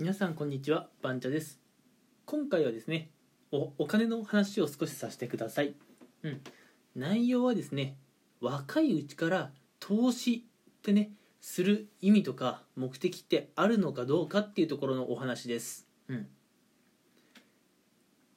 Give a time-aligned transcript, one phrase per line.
[0.00, 1.60] 皆さんこんにちはバンチャです。
[2.24, 3.10] 今回はですね
[3.52, 5.74] おお金の話を少しさせてください、
[6.22, 6.40] うん、
[6.96, 7.98] 内容はですね
[8.40, 10.46] 若いうちから投資
[10.78, 11.10] ってね
[11.42, 16.26] する意味とか目的ってあるのかどうかっていうところのお話です、うん、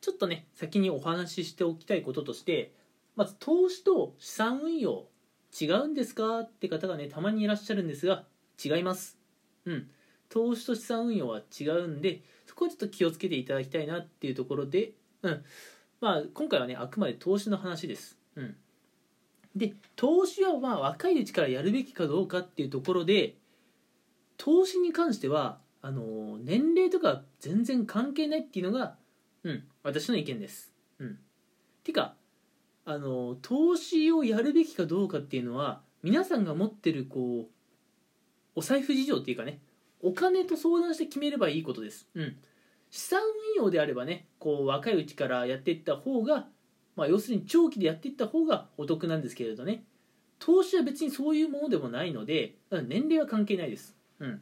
[0.01, 2.73] ちょっとね先にお話ししておきたいこととして
[3.15, 5.05] まず投資と資産運用
[5.57, 8.25] 違うんですかって方がねたまにいらっしゃるんですが
[8.61, 9.17] 違います。
[9.63, 9.87] うん。
[10.33, 15.43] 投資と資産運用は違うんでそこはちょっと気をつけていただきたいなっていうところで、うん。
[16.03, 18.57] まあ、今回はねあくまで投資の話です、うん、
[19.55, 23.35] で投資はまあ若いうちからやるべきかどうかっていうところで
[24.35, 28.97] 投資に関してはあの年齢とか全然関係ないっていうのが、
[29.45, 31.19] うん、私の意見です、うん、
[31.85, 32.15] てか
[32.83, 37.47] あの投資をやるべきかどうかっていうのは皆さんが持ってるこう
[38.55, 39.59] お財布事情っていうかね
[40.03, 42.07] お金と相談して決めればいいことです。
[42.13, 42.35] うん。
[42.91, 43.21] 資産
[43.57, 46.47] 運用であればね、こう若いうちからやっていった方が、
[46.95, 49.85] まあ要するに長期でやっていった方がお得なんですけれどね、
[50.37, 53.95] 投資は別にそういうものでもないので、年齢は関係ないです。
[54.19, 54.41] うん。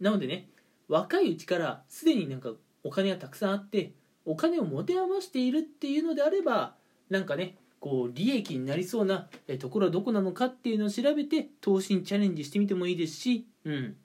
[0.00, 0.48] なのでね、
[0.88, 2.52] 若いうちからすでになんか
[2.84, 3.92] お金がたくさんあって、
[4.24, 6.76] お金を持て余しているっていうのであれば、
[7.10, 13.96] なんかね、こう利益になりそうなところはどこなのかっていうのを調べて投資にチャレンジしてみてもいいですし、うん、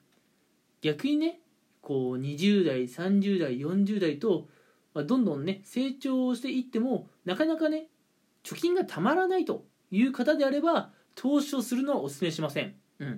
[0.80, 1.40] 逆にね
[1.80, 4.48] こう20代30代40代と、
[4.94, 7.86] まあ、どんどんね成長していってもなかなかね
[8.44, 12.74] 貯金がたまらないという方であれば投資をするのはお勧めしません。
[13.00, 13.16] うん、っ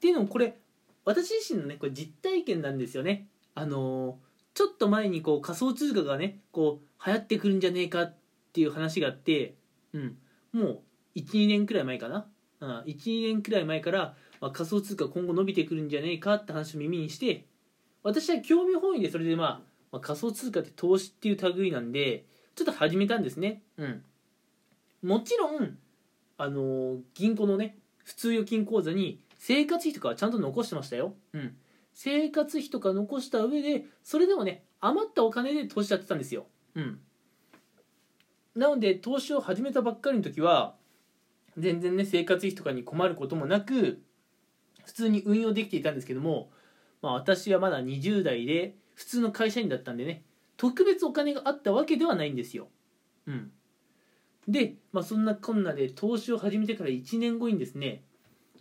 [0.00, 0.58] ていうのもこれ
[1.04, 3.28] 私自身のねこれ実体験なんですよね。
[3.54, 4.14] あのー、
[4.54, 8.16] ちょっと前にこう仮想通貨がねこう流行ってくるんじゃねえかっ
[8.52, 9.54] ていう話があって、
[9.92, 10.16] うん、
[10.52, 10.80] もう
[11.16, 12.26] 12年くらい前かな、
[12.60, 17.44] うん、12年くらい前からまあ、仮想通貨今後伸びてくるんじゃねえかって話を耳にして
[18.02, 19.60] 私は興味本位でそれで、まあ、
[19.92, 23.62] まあ仮想通貨って投資っていう類なんでちょっと始めたんですね。
[23.76, 24.02] うん。
[25.02, 25.78] もちろん
[26.38, 31.14] あのー、銀行のね普通預金口座に生活費とかはちゃんと残してましたよ。
[31.32, 31.56] うん。
[31.94, 36.46] 生活費とか残した上でそれでもね余ったお金で投資やってたんですよ。
[36.74, 37.00] うん。
[38.54, 40.74] なので投資を始めたばっかりの時は
[41.56, 44.00] 全然ね生活費とかに困ることもなく
[44.88, 46.50] 普通に運用できていたんですけども、
[47.02, 50.22] まあ、私はまだ20代で普通の会社員だったんでね
[50.56, 52.68] 特別お金があったわけではないんですよ。
[53.26, 53.52] うん、
[54.48, 58.02] で、まあ、そんなこんなで投資を始めてから1年後にですね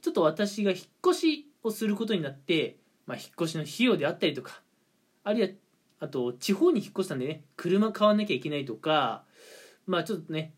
[0.02, 4.62] ちょっと私が引っ越しをすることになって、まあ、引っ越しの費用であったりとか
[5.24, 5.50] あるいは
[6.02, 9.24] あと地方に引っ越したんでね車買わなきゃいけないとか
[9.86, 10.54] まあちょっとね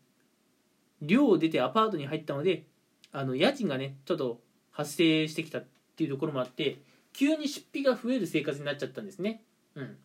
[1.00, 2.66] 寮を出てアパートに入ったので
[3.12, 5.64] あの家賃がねちょっと発生してきたっ
[5.96, 6.78] ていうところもあって
[7.12, 9.42] 急に出費が増える生活になっちゃったんですね。
[9.74, 9.96] うん、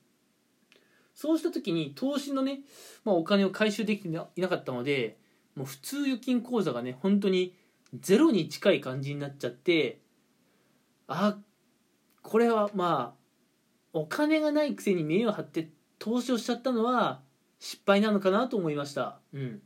[1.13, 2.59] そうした時に投資のね、
[3.03, 4.11] まあ、お金を回収できてい
[4.41, 5.17] なかったので
[5.55, 7.55] もう普通預金口座がね本当に
[7.99, 9.99] ゼロに近い感じになっちゃって
[11.07, 11.37] あ
[12.21, 13.25] これはまあ
[13.93, 17.21] お金がないくせに目を張って投資をしちゃったのは
[17.59, 19.19] 失敗なのかなと思いました。
[19.33, 19.61] うん、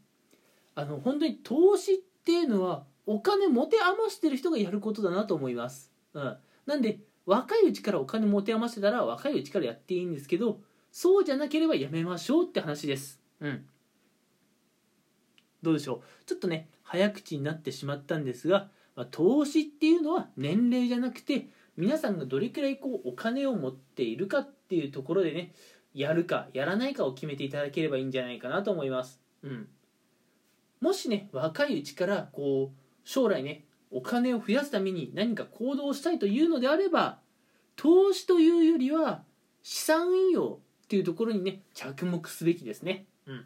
[0.76, 5.92] あの本当に投資っていうのはお金持て余してる人がやることだなと思います。
[6.14, 6.38] うん、
[6.68, 10.60] なんで若いうちからお金持て余してたら若いうちからやっていいんですけど
[10.92, 13.20] そうじゃなければやめましょうって話です。
[13.40, 13.66] うん、
[15.64, 16.26] どうでしょう？
[16.26, 21.48] ちょっとね早口になってしまったんですが、まあ、投資っていうのは年齢じゃなくて
[21.78, 25.54] 皆さんがどれくらいこうお金を持っているかっていうところでね
[25.96, 29.20] やるかやらないかを決めていただければいいんじゃないかなと思います。
[29.42, 29.68] うん、
[30.80, 37.18] もしね若いうちからこう将来ねお金を増やすために何か行動したいというのであれば
[37.76, 39.24] 投資というよりは
[39.64, 43.06] 資産運用っていうところにね着目すべきですね。
[43.26, 43.46] うん、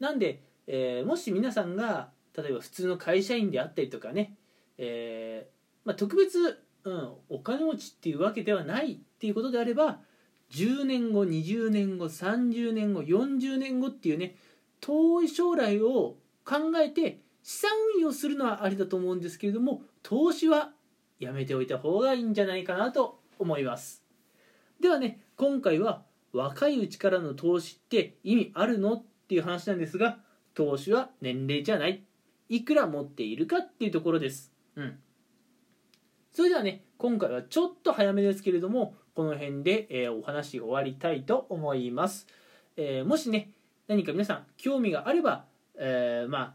[0.00, 4.34] なんで、えー、もし皆さんが例えば普通の会社員であったりとかね、
[4.78, 10.00] えーまあ、特別、うん、お金持ちっていうわけではないっていうことであれば
[10.50, 14.34] 10年後20年後30年後40年後っていうね
[14.80, 20.70] 遠い将来を考えて資産運用するのはありだと思うんですけれども投資は
[21.18, 24.02] やめておいた方がいいんじゃないかなと思います。
[24.80, 26.02] ではね今回は
[26.32, 30.18] 若いうちからの投資って意味あるのっていう話なんですが
[30.54, 32.02] 投資は年齢じゃない
[32.48, 34.52] いくら持っているかっていうところです。
[34.76, 34.98] うん。
[36.32, 42.26] それではね今回はちょっと早めですけれどもこの辺で、えー、お話終わりたいと思います、
[42.76, 43.50] えー、もしね
[43.86, 45.44] 何か皆さん興味があれば、
[45.76, 46.54] えー、まあ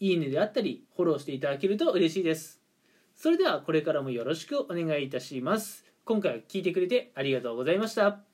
[0.00, 2.60] いいねであったりフォローしていただけると嬉しいです。
[3.14, 5.84] それではこれからもよろしくお願いいたします。
[6.04, 8.27] 今回は聞いてくれてありがとうございました。